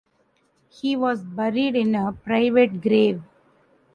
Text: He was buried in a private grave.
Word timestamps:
He 0.71 0.95
was 0.95 1.23
buried 1.23 1.75
in 1.75 1.93
a 1.93 2.11
private 2.11 2.81
grave. 2.81 3.21